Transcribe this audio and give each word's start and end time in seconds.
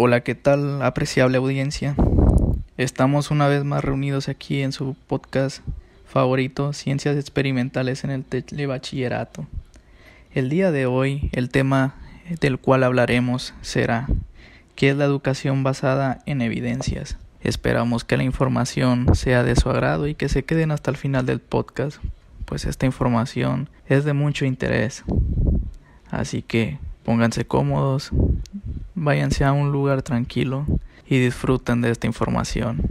Hola, 0.00 0.20
¿qué 0.20 0.36
tal, 0.36 0.80
apreciable 0.82 1.38
audiencia? 1.38 1.96
Estamos 2.76 3.32
una 3.32 3.48
vez 3.48 3.64
más 3.64 3.84
reunidos 3.84 4.28
aquí 4.28 4.62
en 4.62 4.70
su 4.70 4.94
podcast 5.08 5.58
favorito, 6.06 6.72
Ciencias 6.72 7.16
Experimentales 7.16 8.04
en 8.04 8.10
el 8.10 8.24
Telebachillerato. 8.24 9.48
El 10.32 10.50
día 10.50 10.70
de 10.70 10.86
hoy, 10.86 11.30
el 11.32 11.48
tema 11.50 11.96
del 12.40 12.60
cual 12.60 12.84
hablaremos 12.84 13.54
será 13.60 14.06
¿qué 14.76 14.90
es 14.90 14.96
la 14.96 15.04
educación 15.04 15.64
basada 15.64 16.20
en 16.26 16.42
evidencias? 16.42 17.16
Esperamos 17.40 18.04
que 18.04 18.16
la 18.16 18.22
información 18.22 19.16
sea 19.16 19.42
de 19.42 19.56
su 19.56 19.68
agrado 19.68 20.06
y 20.06 20.14
que 20.14 20.28
se 20.28 20.44
queden 20.44 20.70
hasta 20.70 20.92
el 20.92 20.96
final 20.96 21.26
del 21.26 21.40
podcast, 21.40 21.98
pues 22.44 22.66
esta 22.66 22.86
información 22.86 23.68
es 23.88 24.04
de 24.04 24.12
mucho 24.12 24.44
interés. 24.44 25.02
Así 26.08 26.42
que 26.42 26.78
pónganse 27.08 27.46
cómodos, 27.46 28.10
váyanse 28.94 29.42
a 29.42 29.52
un 29.52 29.72
lugar 29.72 30.02
tranquilo 30.02 30.66
y 31.06 31.18
disfruten 31.18 31.80
de 31.80 31.90
esta 31.90 32.06
información. 32.06 32.82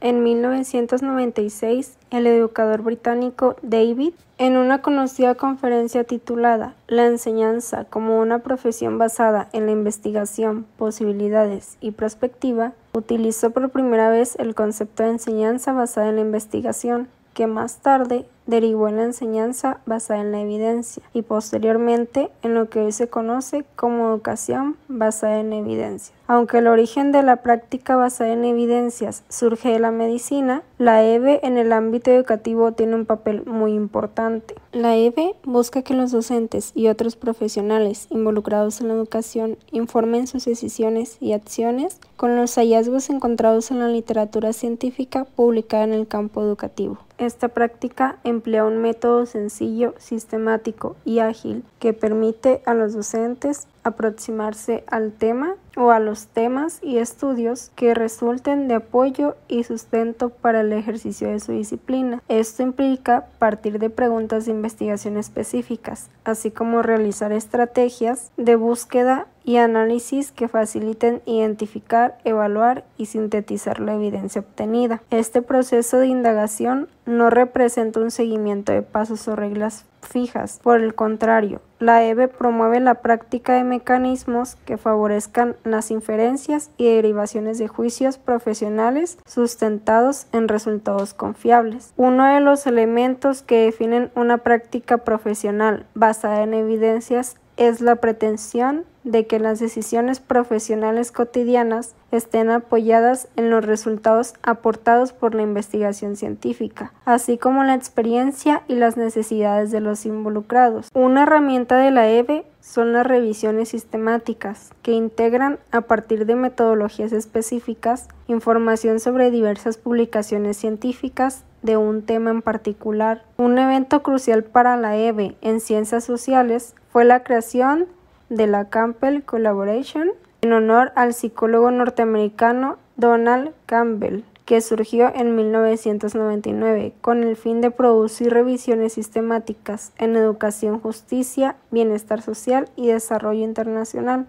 En 0.00 0.22
1996, 0.22 1.96
el 2.12 2.28
educador 2.28 2.82
británico 2.82 3.56
David, 3.62 4.12
en 4.38 4.56
una 4.56 4.82
conocida 4.82 5.34
conferencia 5.34 6.04
titulada 6.04 6.76
La 6.86 7.06
enseñanza 7.06 7.86
como 7.86 8.20
una 8.20 8.38
profesión 8.38 8.98
basada 8.98 9.48
en 9.52 9.66
la 9.66 9.72
investigación, 9.72 10.64
posibilidades 10.76 11.76
y 11.80 11.90
perspectiva, 11.90 12.72
utilizó 12.94 13.50
por 13.50 13.68
primera 13.70 14.10
vez 14.10 14.36
el 14.36 14.54
concepto 14.54 15.02
de 15.02 15.08
enseñanza 15.08 15.72
basada 15.72 16.10
en 16.10 16.14
la 16.14 16.20
investigación, 16.20 17.08
que 17.34 17.48
más 17.48 17.78
tarde 17.78 18.26
derivó 18.48 18.88
en 18.88 18.96
la 18.96 19.04
enseñanza 19.04 19.78
basada 19.86 20.20
en 20.20 20.32
la 20.32 20.40
evidencia 20.40 21.02
y 21.12 21.22
posteriormente 21.22 22.30
en 22.42 22.54
lo 22.54 22.68
que 22.68 22.80
hoy 22.80 22.92
se 22.92 23.08
conoce 23.08 23.64
como 23.76 24.08
educación 24.08 24.76
basada 24.88 25.38
en 25.38 25.52
evidencia. 25.52 26.14
Aunque 26.26 26.58
el 26.58 26.66
origen 26.66 27.12
de 27.12 27.22
la 27.22 27.36
práctica 27.36 27.96
basada 27.96 28.32
en 28.32 28.44
evidencias 28.44 29.22
surge 29.28 29.68
de 29.68 29.78
la 29.78 29.90
medicina, 29.90 30.62
la 30.78 31.04
EVE 31.04 31.40
en 31.42 31.58
el 31.58 31.72
ámbito 31.72 32.12
educativo 32.12 32.70
tiene 32.70 32.94
un 32.94 33.04
papel 33.04 33.44
muy 33.44 33.72
importante. 33.72 34.54
La 34.70 34.94
EVE 34.94 35.34
busca 35.42 35.82
que 35.82 35.92
los 35.92 36.12
docentes 36.12 36.70
y 36.72 36.86
otros 36.86 37.16
profesionales 37.16 38.06
involucrados 38.10 38.80
en 38.80 38.86
la 38.86 38.94
educación 38.94 39.58
informen 39.72 40.28
sus 40.28 40.44
decisiones 40.44 41.16
y 41.20 41.32
acciones 41.32 41.98
con 42.16 42.36
los 42.36 42.54
hallazgos 42.54 43.10
encontrados 43.10 43.72
en 43.72 43.80
la 43.80 43.88
literatura 43.88 44.52
científica 44.52 45.24
publicada 45.24 45.82
en 45.82 45.94
el 45.94 46.06
campo 46.06 46.42
educativo. 46.42 46.98
Esta 47.18 47.48
práctica 47.48 48.20
emplea 48.22 48.64
un 48.64 48.78
método 48.78 49.26
sencillo, 49.26 49.94
sistemático 49.98 50.94
y 51.04 51.18
ágil 51.18 51.64
que 51.80 51.92
permite 51.92 52.62
a 52.64 52.74
los 52.74 52.94
docentes 52.94 53.66
aproximarse 53.82 54.84
al 54.86 55.12
tema 55.12 55.54
o 55.76 55.90
a 55.90 56.00
los 56.00 56.26
temas 56.26 56.80
y 56.82 56.98
estudios 56.98 57.70
que 57.76 57.94
resulten 57.94 58.68
de 58.68 58.74
apoyo 58.74 59.36
y 59.46 59.64
sustento 59.64 60.30
para 60.30 60.62
el 60.62 60.72
ejercicio 60.72 61.28
de 61.28 61.40
su 61.40 61.52
disciplina. 61.52 62.22
Esto 62.28 62.62
implica 62.62 63.26
partir 63.38 63.78
de 63.78 63.90
preguntas 63.90 64.44
de 64.44 64.50
investigación 64.52 65.16
específicas, 65.16 66.10
así 66.24 66.50
como 66.50 66.82
realizar 66.82 67.32
estrategias 67.32 68.32
de 68.36 68.56
búsqueda 68.56 69.26
y 69.44 69.56
análisis 69.56 70.30
que 70.30 70.48
faciliten 70.48 71.22
identificar, 71.24 72.18
evaluar 72.24 72.84
y 72.98 73.06
sintetizar 73.06 73.80
la 73.80 73.94
evidencia 73.94 74.42
obtenida. 74.42 75.00
Este 75.10 75.40
proceso 75.40 75.98
de 75.98 76.08
indagación 76.08 76.88
no 77.06 77.30
representa 77.30 78.00
un 78.00 78.10
seguimiento 78.10 78.72
de 78.72 78.82
pasos 78.82 79.26
o 79.28 79.36
reglas 79.36 79.86
fijas. 80.02 80.60
Por 80.62 80.80
el 80.80 80.94
contrario, 80.94 81.60
la 81.78 82.04
EVE 82.04 82.28
promueve 82.28 82.80
la 82.80 82.96
práctica 82.96 83.54
de 83.54 83.64
mecanismos 83.64 84.56
que 84.64 84.76
favorezcan 84.76 85.56
las 85.64 85.90
inferencias 85.90 86.70
y 86.76 86.92
derivaciones 86.92 87.58
de 87.58 87.68
juicios 87.68 88.18
profesionales 88.18 89.18
sustentados 89.26 90.26
en 90.32 90.48
resultados 90.48 91.14
confiables. 91.14 91.92
Uno 91.96 92.26
de 92.26 92.40
los 92.40 92.66
elementos 92.66 93.42
que 93.42 93.64
definen 93.66 94.10
una 94.14 94.38
práctica 94.38 94.98
profesional 94.98 95.86
basada 95.94 96.42
en 96.42 96.54
evidencias 96.54 97.36
es 97.58 97.80
la 97.80 97.96
pretensión 97.96 98.84
de 99.04 99.26
que 99.26 99.38
las 99.38 99.58
decisiones 99.58 100.20
profesionales 100.20 101.12
cotidianas 101.12 101.94
estén 102.12 102.50
apoyadas 102.50 103.28
en 103.36 103.50
los 103.50 103.64
resultados 103.64 104.34
aportados 104.42 105.12
por 105.12 105.34
la 105.34 105.42
investigación 105.42 106.16
científica, 106.16 106.92
así 107.04 107.36
como 107.36 107.64
la 107.64 107.74
experiencia 107.74 108.62
y 108.68 108.74
las 108.74 108.96
necesidades 108.96 109.70
de 109.70 109.80
los 109.80 110.06
involucrados. 110.06 110.88
Una 110.94 111.24
herramienta 111.24 111.76
de 111.76 111.90
la 111.90 112.08
EVE 112.08 112.44
son 112.60 112.92
las 112.92 113.06
revisiones 113.06 113.70
sistemáticas, 113.70 114.70
que 114.82 114.92
integran 114.92 115.58
a 115.72 115.82
partir 115.82 116.26
de 116.26 116.36
metodologías 116.36 117.12
específicas 117.12 118.08
información 118.26 119.00
sobre 119.00 119.30
diversas 119.30 119.78
publicaciones 119.78 120.58
científicas 120.58 121.44
de 121.68 121.76
un 121.76 122.00
tema 122.00 122.30
en 122.30 122.40
particular. 122.40 123.26
Un 123.36 123.58
evento 123.58 124.02
crucial 124.02 124.42
para 124.42 124.78
la 124.78 124.96
EVE 124.96 125.36
en 125.42 125.60
ciencias 125.60 126.02
sociales 126.02 126.74
fue 126.90 127.04
la 127.04 127.22
creación 127.22 127.86
de 128.30 128.46
la 128.46 128.70
Campbell 128.70 129.22
Collaboration 129.22 130.08
en 130.40 130.54
honor 130.54 130.92
al 130.96 131.12
psicólogo 131.12 131.70
norteamericano 131.70 132.78
Donald 132.96 133.52
Campbell, 133.66 134.24
que 134.46 134.62
surgió 134.62 135.12
en 135.14 135.36
1999 135.36 136.94
con 137.02 137.22
el 137.22 137.36
fin 137.36 137.60
de 137.60 137.70
producir 137.70 138.32
revisiones 138.32 138.94
sistemáticas 138.94 139.92
en 139.98 140.16
educación, 140.16 140.80
justicia, 140.80 141.56
bienestar 141.70 142.22
social 142.22 142.70
y 142.76 142.88
desarrollo 142.88 143.44
internacional. 143.44 144.26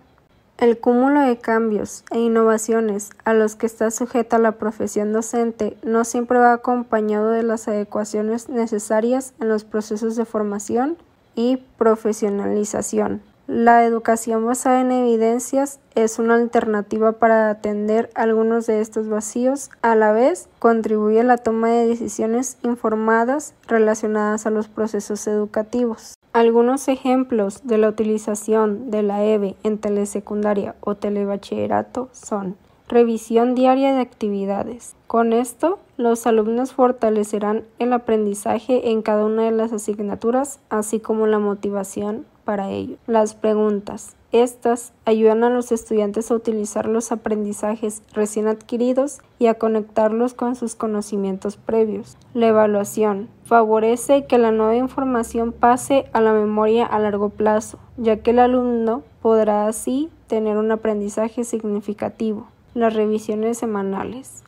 El 0.59 0.77
cúmulo 0.77 1.21
de 1.21 1.37
cambios 1.37 2.03
e 2.11 2.19
innovaciones 2.19 3.11
a 3.23 3.33
los 3.33 3.55
que 3.55 3.65
está 3.65 3.91
sujeta 3.91 4.37
la 4.39 4.57
profesión 4.57 5.13
docente 5.13 5.77
no 5.83 6.03
siempre 6.03 6.37
va 6.37 6.51
acompañado 6.51 7.31
de 7.31 7.43
las 7.43 7.69
adecuaciones 7.69 8.49
necesarias 8.49 9.33
en 9.39 9.47
los 9.47 9.63
procesos 9.63 10.17
de 10.17 10.25
formación 10.25 10.97
y 11.33 11.63
profesionalización. 11.77 13.21
La 13.47 13.85
educación 13.85 14.45
basada 14.45 14.81
en 14.81 14.91
evidencias 14.91 15.79
es 15.95 16.19
una 16.19 16.35
alternativa 16.35 17.13
para 17.13 17.49
atender 17.49 18.09
algunos 18.13 18.67
de 18.67 18.81
estos 18.81 19.07
vacíos, 19.07 19.69
a 19.81 19.95
la 19.95 20.11
vez 20.11 20.49
contribuye 20.59 21.21
a 21.21 21.23
la 21.23 21.37
toma 21.37 21.69
de 21.69 21.87
decisiones 21.87 22.57
informadas 22.63 23.53
relacionadas 23.65 24.45
a 24.45 24.49
los 24.49 24.67
procesos 24.67 25.25
educativos. 25.25 26.18
Algunos 26.31 26.87
ejemplos 26.89 27.61
de 27.63 27.79
la 27.79 27.89
utilización 27.89 28.91
de 28.91 29.01
la 29.01 29.23
EVE 29.23 29.55
en 29.63 29.79
telesecundaria 29.79 30.75
o 30.79 30.93
telebachillerato 30.93 32.09
son 32.11 32.55
revisión 32.87 33.55
diaria 33.55 33.93
de 33.93 34.01
actividades. 34.01 34.95
Con 35.07 35.33
esto, 35.33 35.79
los 35.97 36.27
alumnos 36.27 36.73
fortalecerán 36.73 37.63
el 37.79 37.93
aprendizaje 37.93 38.91
en 38.91 39.01
cada 39.01 39.25
una 39.25 39.43
de 39.43 39.51
las 39.51 39.73
asignaturas, 39.73 40.59
así 40.69 40.99
como 40.99 41.25
la 41.25 41.39
motivación 41.39 42.27
para 42.45 42.69
ello. 42.69 42.97
Las 43.07 43.33
preguntas. 43.33 44.15
Estas 44.31 44.93
ayudan 45.05 45.43
a 45.43 45.49
los 45.49 45.71
estudiantes 45.71 46.29
a 46.29 46.35
utilizar 46.35 46.85
los 46.85 47.11
aprendizajes 47.11 48.03
recién 48.13 48.47
adquiridos 48.47 49.21
y 49.39 49.47
a 49.47 49.55
conectarlos 49.55 50.35
con 50.35 50.55
sus 50.55 50.75
conocimientos 50.75 51.57
previos. 51.57 52.15
La 52.35 52.47
evaluación 52.47 53.27
favorece 53.45 54.27
que 54.27 54.37
la 54.37 54.51
nueva 54.51 54.75
información 54.75 55.51
pase 55.51 56.05
a 56.13 56.21
la 56.21 56.31
memoria 56.31 56.85
a 56.85 56.99
largo 56.99 57.29
plazo, 57.29 57.79
ya 57.97 58.17
que 58.17 58.29
el 58.29 58.37
alumno 58.37 59.01
podrá 59.23 59.65
así 59.65 60.11
tener 60.27 60.57
un 60.57 60.71
aprendizaje 60.71 61.43
significativo. 61.43 62.45
Las 62.75 62.93
revisiones 62.93 63.57
semanales. 63.57 64.43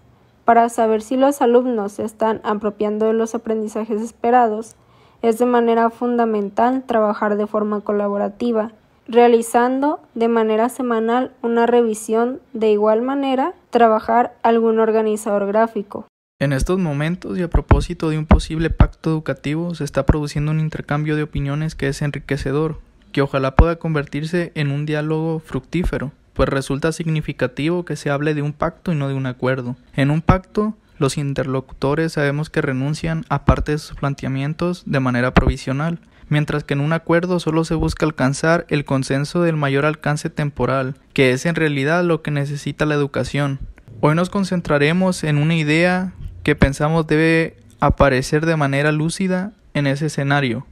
Para 0.46 0.70
saber 0.70 1.02
si 1.02 1.18
los 1.18 1.41
alumnos 1.41 1.94
se 1.94 2.03
están 2.03 2.40
apropiando 2.44 3.08
de 3.08 3.14
los 3.14 3.34
aprendizajes 3.34 4.00
esperados, 4.00 4.75
es 5.24 5.40
de 5.40 5.46
manera 5.47 5.90
fundamental 5.90 6.84
trabajar 6.84 7.36
de 7.36 7.47
forma 7.47 7.81
colaborativa, 7.81 8.74
realizando 9.08 10.00
de 10.16 10.28
manera 10.28 10.70
semanal 10.70 11.32
una 11.42 11.66
revisión 11.66 12.40
de 12.54 12.72
igual 12.72 13.02
manera 13.02 13.53
trabajar 13.70 14.36
algún 14.44 14.80
organizador 14.80 15.48
gráfico. 15.48 16.08
En 16.40 16.53
estos 16.53 16.80
momentos 16.80 17.38
y 17.38 17.44
a 17.44 17.50
propósito 17.50 18.09
de 18.09 18.18
un 18.18 18.26
posible 18.26 18.70
pacto 18.70 19.12
educativo 19.12 19.76
se 19.76 19.84
está 19.84 20.06
produciendo 20.06 20.52
un 20.52 20.59
intercambio 20.59 21.16
de 21.16 21.24
opiniones 21.24 21.76
que 21.76 21.88
es 21.88 22.02
enriquecedor, 22.02 22.80
que 23.12 23.22
ojalá 23.22 23.56
pueda 23.56 23.76
convertirse 23.76 24.52
en 24.56 24.72
un 24.72 24.86
diálogo 24.86 25.40
fructífero, 25.40 26.12
pues 26.34 26.50
resulta 26.50 26.92
significativo 26.92 27.86
que 27.86 27.96
se 27.96 28.09
hable 28.09 28.34
de 28.34 28.42
un 28.42 28.54
pacto 28.54 28.92
y 28.92 28.96
no 28.96 29.08
de 29.08 29.14
un 29.14 29.28
acuerdo. 29.28 29.76
En 29.94 30.09
un 30.09 30.22
pacto 30.22 30.76
los 31.02 31.18
interlocutores 31.18 32.14
sabemos 32.14 32.52
que 32.52 32.62
renuncian 32.62 33.26
a 33.28 33.44
parte 33.44 33.72
de 33.72 33.78
sus 33.80 33.97
planteamientos 33.97 34.84
de 34.86 35.00
manera 35.00 35.34
provisional, 35.34 36.00
mientras 36.32 36.64
que 36.64 36.74
en 36.74 36.80
un 36.80 36.94
acuerdo 36.94 37.42
solo 37.42 37.66
se 37.66 37.76
busca 37.76 38.06
alcanzar 38.06 38.66
el 38.70 38.86
consenso 38.86 39.42
del 39.42 39.58
mayor 39.58 39.86
alcance 39.86 40.30
temporal, 40.30 40.96
que 41.12 41.34
es 41.34 41.46
en 41.46 41.56
realidad 41.56 42.06
lo 42.06 42.22
que 42.22 42.32
necesita 42.32 42.86
la 42.86 42.96
educación. 42.96 43.60
Hoy 44.00 44.16
nos 44.16 44.30
concentraremos 44.30 45.26
en 45.26 45.38
una 45.38 45.56
idea 45.56 46.14
que 46.44 46.56
pensamos 46.56 47.06
debe 47.06 47.58
aparecer 47.82 48.46
de 48.46 48.56
manera 48.56 48.94
lúcida 48.94 49.52
en 49.74 49.88
ese 49.88 50.06
escenario, 50.06 50.66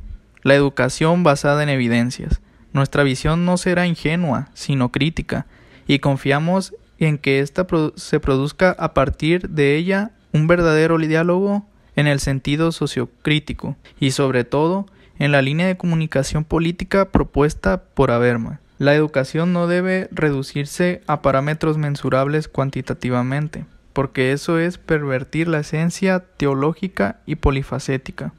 la 0.43 0.55
educación 0.55 1.23
basada 1.23 1.61
en 1.61 1.69
evidencias. 1.69 2.39
Nuestra 2.71 3.03
visión 3.03 3.43
no 3.43 3.57
será 3.57 3.85
ingenua, 3.85 4.47
sino 4.53 4.93
crítica, 4.93 5.45
y 5.87 5.99
confiamos 5.99 6.73
en 6.99 7.17
que 7.17 7.41
ésta 7.41 7.67
se 7.95 8.19
produzca 8.21 8.77
a 8.79 8.93
partir 8.93 9.49
de 9.49 9.75
ella 9.75 10.11
un 10.31 10.47
verdadero 10.47 10.97
diálogo 10.97 11.65
en 11.97 12.07
el 12.07 12.21
sentido 12.21 12.71
sociocrítico 12.71 13.75
y 13.99 14.11
sobre 14.11 14.45
todo 14.45 14.85
en 15.19 15.31
la 15.31 15.41
línea 15.41 15.67
de 15.67 15.77
comunicación 15.77 16.43
política 16.43 17.11
propuesta 17.11 17.83
por 17.93 18.09
Habermas. 18.09 18.59
La 18.79 18.95
educación 18.95 19.51
no 19.51 19.67
debe 19.67 20.07
reducirse 20.11 21.01
a 21.05 21.21
parámetros 21.21 21.77
mensurables 21.77 22.47
cuantitativamente, 22.47 23.65
porque 23.91 24.31
eso 24.31 24.57
es 24.57 24.77
pervertir 24.77 25.49
la 25.49 25.59
esencia 25.59 26.23
teológica 26.37 27.19
y 27.25 27.35
polifacética. 27.35 28.33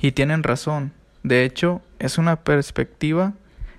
Y 0.00 0.12
tienen 0.12 0.44
razón, 0.44 0.92
de 1.24 1.44
hecho, 1.44 1.82
es 1.98 2.16
una 2.16 2.36
perspectiva 2.36 3.34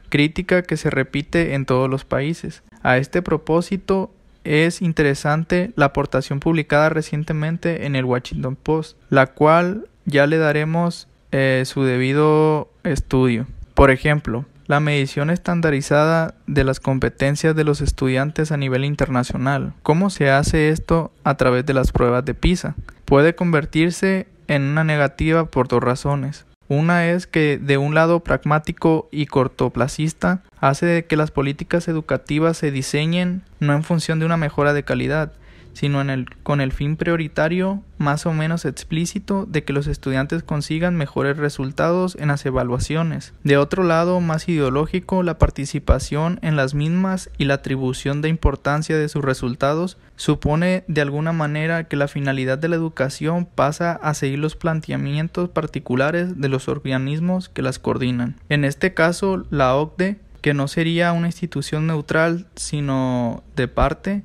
crítica 0.10 0.62
que 0.62 0.78
se 0.78 0.90
repite 0.90 1.56
en 1.56 1.66
todos 1.66 1.90
los 1.90 2.04
países. 2.06 2.62
A 2.84 2.98
este 2.98 3.22
propósito, 3.22 4.12
es 4.44 4.82
interesante 4.82 5.72
la 5.76 5.86
aportación 5.86 6.42
publicada 6.42 6.90
recientemente 6.90 7.86
en 7.86 7.96
el 7.96 8.04
Washington 8.04 8.58
Post, 8.58 8.98
la 9.10 9.28
cual 9.28 9.88
ya 10.06 10.28
le 10.28 10.38
daremos 10.38 11.08
eh, 11.34 11.64
su 11.66 11.84
debido 11.84 12.70
estudio. 12.84 13.48
Por 13.74 13.90
ejemplo, 13.90 14.46
la 14.68 14.80
medición 14.80 15.32
estandarizada 15.32 16.36
de 16.46 16.64
las 16.64 16.80
competencias 16.80 17.56
de 17.56 17.64
los 17.64 17.82
estudiantes 17.82 18.52
a 18.52 18.58
nivel 18.58 18.86
internacional. 18.86 19.74
¿Cómo 19.82 20.12
se 20.12 20.30
hace 20.30 20.70
esto 20.70 21.12
a 21.24 21.36
través 21.36 21.66
de 21.66 21.74
las 21.74 21.92
pruebas 21.92 22.24
de 22.24 22.36
PISA? 22.36 22.76
Puede 23.06 23.34
convertirse 23.34 24.28
en 24.48 24.62
una 24.62 24.84
negativa 24.84 25.46
por 25.46 25.68
dos 25.68 25.84
razones. 25.84 26.46
Una 26.68 27.10
es 27.10 27.26
que 27.28 27.60
de 27.62 27.78
un 27.78 27.96
lado 27.96 28.22
pragmático 28.22 29.10
y 29.12 29.26
cortoplacista 29.26 30.44
hace 30.62 31.06
que 31.06 31.18
las 31.18 31.32
políticas 31.32 31.88
educativas 31.88 32.58
se 32.58 32.72
diseñen 32.72 33.42
no 33.60 33.74
en 33.74 33.84
función 33.84 34.20
de 34.20 34.26
una 34.26 34.38
mejora 34.38 34.74
de 34.74 34.84
calidad, 34.84 35.34
sino 35.74 36.04
con 36.44 36.62
el 36.62 36.72
fin 36.72 36.96
prioritario 36.96 37.84
más 37.98 38.26
o 38.26 38.34
menos 38.34 38.66
explícito 38.66 39.46
de 39.46 39.64
que 39.64 39.74
los 39.74 39.88
estudiantes 39.88 40.44
consigan 40.44 40.96
mejores 40.96 41.38
resultados 41.38 42.18
en 42.20 42.28
las 42.28 42.46
evaluaciones. 42.46 43.34
De 43.44 43.58
otro 43.58 43.84
lado, 43.84 44.20
más 44.20 44.48
ideológico, 44.50 45.24
la 45.24 45.38
participación 45.38 46.40
en 46.42 46.56
las 46.56 46.74
mismas 46.74 47.30
y 47.38 47.46
la 47.46 47.56
atribución 47.56 48.22
de 48.22 48.30
importancia 48.30 48.98
de 48.98 49.10
sus 49.10 49.24
resultados 49.24 49.98
supone 50.16 50.84
de 50.88 51.02
alguna 51.02 51.32
manera 51.32 51.86
que 51.86 51.96
la 51.96 52.08
finalidad 52.08 52.58
de 52.58 52.70
la 52.70 52.76
educación 52.76 53.46
pasa 53.46 53.94
a 53.94 54.14
seguir 54.14 54.40
los 54.40 54.56
planteamientos 54.56 55.50
particulares 55.50 56.40
de 56.40 56.50
los 56.50 56.68
organismos 56.68 57.50
que 57.50 57.62
las 57.62 57.80
coordinan. 57.80 58.36
En 58.50 58.66
este 58.66 58.94
caso, 58.94 59.46
la 59.50 59.76
OCDE, 59.76 60.20
que 60.42 60.54
no 60.54 60.68
sería 60.68 61.14
una 61.14 61.28
institución 61.28 61.88
neutral, 61.88 62.48
sino 62.56 63.44
de 63.56 63.70
parte, 63.70 64.24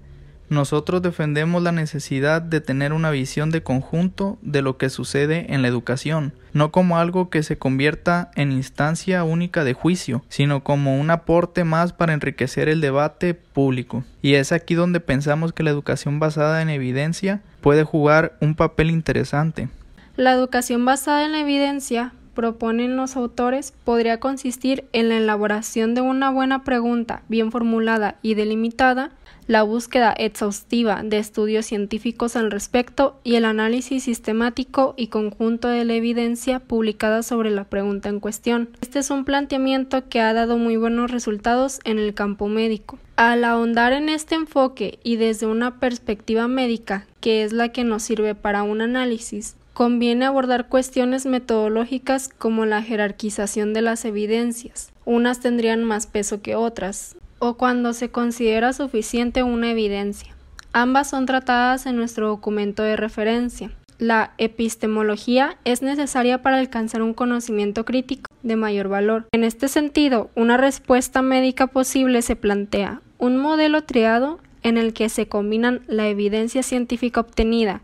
nosotros 0.51 1.03
defendemos 1.03 1.63
la 1.63 1.73
necesidad 1.73 2.41
de 2.41 2.61
tener 2.61 2.93
una 2.93 3.11
visión 3.11 3.51
de 3.51 3.63
conjunto 3.63 4.39
de 4.43 4.63
lo 4.63 4.79
que 4.79 4.89
sucede 4.91 5.53
en 5.53 5.63
la 5.63 5.69
educación, 5.69 6.33
no 6.53 6.71
como 6.71 6.99
algo 6.99 7.31
que 7.31 7.43
se 7.43 7.59
convierta 7.59 8.31
en 8.35 8.53
instancia 8.53 9.25
única 9.25 9.65
de 9.65 9.75
juicio, 9.75 10.25
sino 10.29 10.65
como 10.65 10.99
un 10.99 11.11
aporte 11.11 11.65
más 11.65 11.93
para 11.93 12.15
enriquecer 12.15 12.69
el 12.69 12.81
debate 12.81 13.35
público. 13.35 14.05
Y 14.23 14.35
es 14.35 14.53
aquí 14.53 14.75
donde 14.75 15.01
pensamos 15.01 15.53
que 15.53 15.63
la 15.63 15.71
educación 15.71 16.19
basada 16.19 16.63
en 16.63 16.71
evidencia 16.71 17.43
puede 17.61 17.85
jugar 17.85 18.37
un 18.41 18.55
papel 18.55 18.91
interesante. 18.91 19.69
La 20.17 20.33
educación 20.33 20.85
basada 20.85 21.25
en 21.25 21.33
la 21.33 21.41
evidencia 21.41 22.13
proponen 22.39 22.97
los 22.97 23.17
autores 23.17 23.75
podría 23.83 24.21
consistir 24.21 24.85
en 24.93 25.09
la 25.09 25.17
elaboración 25.17 25.97
de 25.97 26.03
una 26.03 26.31
buena 26.31 26.63
pregunta 26.63 27.23
bien 27.29 27.51
formulada 27.51 28.15
y 28.23 28.35
delimitada 28.35 29.11
la 29.49 29.63
búsqueda 29.63 30.13
exhaustiva 30.13 31.01
de 31.03 31.19
estudios 31.19 31.65
científicos 31.65 32.37
al 32.37 32.51
respecto 32.51 33.19
y 33.25 33.37
el 33.37 33.47
análisis 33.47 34.05
sistemático 34.05 34.93
y 34.99 35.07
conjunto 35.07 35.69
de 35.69 35.87
la 35.87 35.95
evidencia 35.95 36.61
publicada 36.61 37.23
sobre 37.23 37.51
la 37.51 37.65
pregunta 37.65 38.11
en 38.11 38.21
cuestión. 38.21 38.69
Este 38.83 38.99
es 38.99 39.11
un 39.11 39.25
planteamiento 39.25 40.07
que 40.11 40.21
ha 40.21 40.35
dado 40.35 40.59
muy 40.59 40.77
buenos 40.77 41.11
resultados 41.11 41.81
en 41.85 41.99
el 41.99 42.13
campo 42.13 42.47
médico. 42.49 42.99
Al 43.17 43.43
ahondar 43.43 43.95
en 43.95 44.11
este 44.11 44.35
enfoque 44.35 44.99
y 45.03 45.17
desde 45.17 45.47
una 45.47 45.81
perspectiva 45.81 46.47
médica, 46.47 47.07
que 47.23 47.43
es 47.43 47.55
la 47.55 47.71
que 47.71 47.85
nos 47.85 48.03
sirve 48.03 48.35
para 48.35 48.63
un 48.65 48.83
análisis, 48.83 49.57
conviene 49.73 50.27
abordar 50.27 50.69
cuestiones 50.69 51.25
metodológicas 51.25 52.29
como 52.29 52.67
la 52.67 52.83
jerarquización 52.83 53.73
de 53.73 53.81
las 53.81 54.05
evidencias. 54.05 54.93
Unas 55.07 55.41
tendrían 55.41 55.85
más 55.85 56.07
peso 56.07 56.43
que 56.43 56.55
otras, 56.55 57.17
o 57.39 57.55
cuando 57.55 57.93
se 57.93 58.11
considera 58.11 58.73
suficiente 58.73 59.43
una 59.43 59.71
evidencia. 59.71 60.35
Ambas 60.73 61.11
son 61.11 61.27
tratadas 61.27 61.87
en 61.87 61.97
nuestro 61.97 62.29
documento 62.29 62.83
de 62.83 62.97
referencia. 62.97 63.71
La 63.99 64.33
epistemología 64.39 65.57
es 65.65 65.83
necesaria 65.83 66.41
para 66.43 66.59
alcanzar 66.59 67.03
un 67.03 67.15
conocimiento 67.15 67.85
crítico 67.85 68.31
de 68.43 68.55
mayor 68.55 68.89
valor. 68.89 69.27
En 69.33 69.43
este 69.43 69.67
sentido, 69.67 70.31
una 70.37 70.57
respuesta 70.57 71.21
médica 71.21 71.67
posible 71.67 72.23
se 72.23 72.37
plantea 72.37 73.01
un 73.19 73.39
modelo 73.39 73.83
triado 73.83 74.39
en 74.63 74.77
el 74.77 74.93
que 74.93 75.09
se 75.09 75.27
combinan 75.27 75.81
la 75.89 76.07
evidencia 76.09 76.63
científica 76.63 77.21
obtenida 77.21 77.83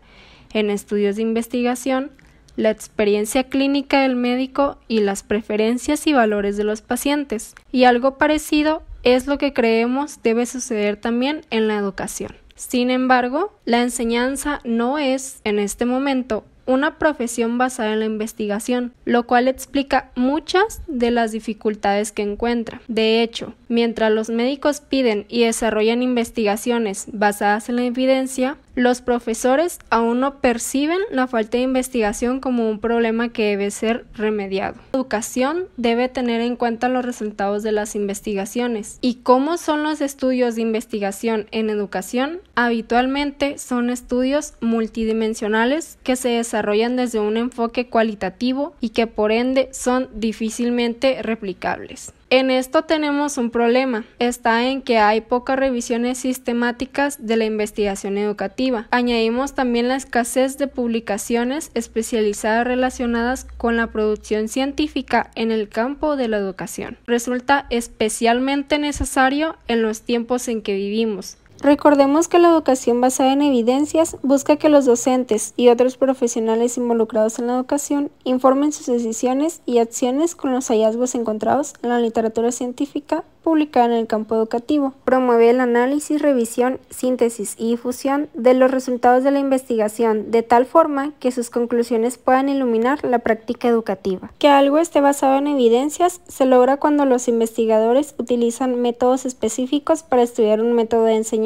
en 0.53 0.69
estudios 0.69 1.17
de 1.17 1.23
investigación, 1.23 2.11
la 2.55 2.69
experiencia 2.69 3.43
clínica 3.43 4.01
del 4.01 4.15
médico 4.15 4.77
y 4.87 5.01
las 5.01 5.23
preferencias 5.23 6.07
y 6.07 6.13
valores 6.13 6.55
de 6.55 6.63
los 6.63 6.81
pacientes. 6.81 7.55
Y 7.73 7.83
algo 7.83 8.17
parecido 8.17 8.83
es 9.05 9.27
lo 9.27 9.37
que 9.37 9.53
creemos 9.53 10.21
debe 10.23 10.45
suceder 10.45 10.97
también 10.97 11.45
en 11.51 11.69
la 11.69 11.77
educación. 11.77 12.35
Sin 12.55 12.89
embargo, 12.89 13.53
la 13.63 13.81
enseñanza 13.81 14.59
no 14.63 14.97
es, 14.97 15.39
en 15.43 15.59
este 15.59 15.85
momento, 15.85 16.43
una 16.65 16.97
profesión 16.97 17.57
basada 17.59 17.93
en 17.93 17.99
la 17.99 18.05
investigación, 18.05 18.93
lo 19.05 19.27
cual 19.27 19.47
explica 19.47 20.09
muchas 20.15 20.81
de 20.87 21.11
las 21.11 21.31
dificultades 21.31 22.11
que 22.11 22.23
encuentra. 22.23 22.81
De 22.87 23.21
hecho, 23.21 23.53
mientras 23.69 24.11
los 24.11 24.29
médicos 24.29 24.81
piden 24.81 25.25
y 25.29 25.43
desarrollan 25.43 26.01
investigaciones 26.01 27.05
basadas 27.11 27.69
en 27.69 27.75
la 27.75 27.83
evidencia, 27.83 28.57
los 28.75 29.01
profesores 29.01 29.79
aún 29.89 30.19
no 30.19 30.39
perciben 30.39 30.99
la 31.09 31.27
falta 31.27 31.57
de 31.57 31.63
investigación 31.63 32.39
como 32.39 32.69
un 32.69 32.79
problema 32.79 33.29
que 33.29 33.45
debe 33.45 33.71
ser 33.71 34.05
remediado. 34.13 34.75
La 34.91 34.99
educación 34.99 35.65
debe 35.77 36.09
tener 36.09 36.41
en 36.41 36.55
cuenta 36.55 36.89
los 36.89 37.05
resultados 37.05 37.63
de 37.63 37.71
las 37.71 37.95
investigaciones. 37.95 38.99
¿Y 39.01 39.15
cómo 39.15 39.57
son 39.57 39.83
los 39.83 40.01
estudios 40.01 40.55
de 40.55 40.61
investigación 40.61 41.47
en 41.51 41.69
educación? 41.69 42.39
Habitualmente 42.55 43.57
son 43.57 43.89
estudios 43.89 44.53
multidimensionales 44.61 45.97
que 46.03 46.15
se 46.15 46.29
desarrollan 46.29 46.95
desde 46.95 47.19
un 47.19 47.37
enfoque 47.37 47.87
cualitativo 47.87 48.75
y 48.81 48.89
que 48.89 49.07
por 49.07 49.31
ende 49.31 49.69
son 49.71 50.09
difícilmente 50.13 51.21
replicables. 51.21 52.14
En 52.31 52.49
esto 52.49 52.81
tenemos 52.81 53.37
un 53.37 53.51
problema, 53.51 54.03
está 54.17 54.65
en 54.65 54.81
que 54.81 54.97
hay 54.97 55.21
pocas 55.21 55.59
revisiones 55.59 56.17
sistemáticas 56.17 57.27
de 57.27 57.37
la 57.37 57.45
investigación 57.45 58.17
educativa. 58.17 58.87
Añadimos 58.89 59.53
también 59.53 59.87
la 59.89 59.95
escasez 59.95 60.57
de 60.57 60.67
publicaciones 60.67 61.69
especializadas 61.75 62.65
relacionadas 62.65 63.45
con 63.57 63.77
la 63.77 63.87
producción 63.87 64.47
científica 64.47 65.29
en 65.35 65.51
el 65.51 65.69
campo 65.69 66.15
de 66.15 66.27
la 66.27 66.37
educación. 66.37 66.97
Resulta 67.05 67.67
especialmente 67.69 68.79
necesario 68.79 69.55
en 69.67 69.83
los 69.83 70.01
tiempos 70.01 70.47
en 70.47 70.63
que 70.63 70.73
vivimos, 70.73 71.37
Recordemos 71.61 72.27
que 72.27 72.39
la 72.39 72.49
educación 72.49 73.01
basada 73.01 73.33
en 73.33 73.41
evidencias 73.41 74.17
busca 74.21 74.57
que 74.57 74.69
los 74.69 74.85
docentes 74.85 75.53
y 75.55 75.69
otros 75.69 75.97
profesionales 75.97 76.77
involucrados 76.77 77.39
en 77.39 77.47
la 77.47 77.55
educación 77.55 78.11
informen 78.23 78.71
sus 78.71 78.87
decisiones 78.87 79.61
y 79.65 79.79
acciones 79.79 80.35
con 80.35 80.53
los 80.53 80.67
hallazgos 80.67 81.15
encontrados 81.15 81.73
en 81.81 81.89
la 81.89 81.99
literatura 81.99 82.51
científica 82.51 83.23
publicada 83.43 83.85
en 83.85 83.91
el 83.91 84.07
campo 84.07 84.33
educativo. 84.35 84.93
Promueve 85.03 85.51
el 85.51 85.59
análisis, 85.59 86.19
revisión, 86.19 86.79
síntesis 86.89 87.55
y 87.59 87.69
difusión 87.69 88.27
de 88.33 88.55
los 88.55 88.71
resultados 88.71 89.23
de 89.23 89.29
la 89.29 89.39
investigación 89.39 90.31
de 90.31 90.41
tal 90.41 90.65
forma 90.65 91.11
que 91.19 91.31
sus 91.31 91.51
conclusiones 91.51 92.17
puedan 92.17 92.49
iluminar 92.49 93.05
la 93.05 93.19
práctica 93.19 93.67
educativa. 93.67 94.31
Que 94.39 94.47
algo 94.47 94.79
esté 94.79 94.99
basado 94.99 95.37
en 95.37 95.45
evidencias 95.45 96.21
se 96.27 96.45
logra 96.45 96.77
cuando 96.77 97.05
los 97.05 97.27
investigadores 97.27 98.15
utilizan 98.17 98.81
métodos 98.81 99.27
específicos 99.27 100.01
para 100.01 100.23
estudiar 100.23 100.59
un 100.59 100.73
método 100.73 101.03
de 101.03 101.13
enseñanza 101.13 101.44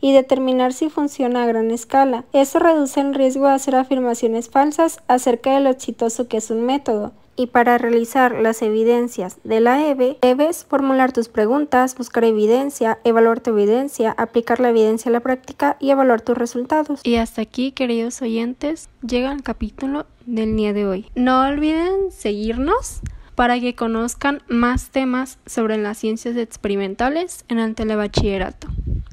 y 0.00 0.12
determinar 0.12 0.72
si 0.72 0.90
funciona 0.90 1.42
a 1.42 1.46
gran 1.46 1.70
escala. 1.70 2.24
Eso 2.32 2.58
reduce 2.58 3.00
el 3.00 3.14
riesgo 3.14 3.46
de 3.46 3.54
hacer 3.54 3.74
afirmaciones 3.74 4.48
falsas 4.48 5.00
acerca 5.08 5.54
de 5.54 5.60
lo 5.60 5.70
exitoso 5.70 6.28
que 6.28 6.38
es 6.38 6.50
un 6.50 6.66
método 6.66 7.12
y 7.36 7.46
para 7.48 7.78
realizar 7.78 8.34
las 8.40 8.62
evidencias 8.62 9.38
de 9.44 9.60
la 9.60 9.86
EVE 9.86 10.18
debes 10.22 10.64
formular 10.64 11.12
tus 11.12 11.28
preguntas, 11.28 11.94
buscar 11.96 12.24
evidencia, 12.24 12.98
evaluar 13.04 13.40
tu 13.40 13.50
evidencia, 13.50 14.12
aplicar 14.16 14.58
la 14.58 14.70
evidencia 14.70 15.10
a 15.10 15.12
la 15.12 15.20
práctica 15.20 15.76
y 15.78 15.90
evaluar 15.90 16.22
tus 16.22 16.36
resultados. 16.36 17.00
Y 17.04 17.16
hasta 17.16 17.42
aquí, 17.42 17.72
queridos 17.72 18.22
oyentes, 18.22 18.88
llega 19.06 19.32
el 19.32 19.42
capítulo 19.42 20.06
del 20.24 20.56
día 20.56 20.72
de 20.72 20.86
hoy. 20.86 21.10
No 21.14 21.46
olviden 21.46 22.10
seguirnos 22.10 23.02
para 23.34 23.60
que 23.60 23.74
conozcan 23.74 24.42
más 24.48 24.90
temas 24.90 25.38
sobre 25.44 25.76
las 25.76 25.98
ciencias 25.98 26.36
experimentales 26.36 27.44
en 27.48 27.58
el 27.58 27.74
telebachillerato. 27.74 28.68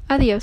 Adiós. 0.08 0.42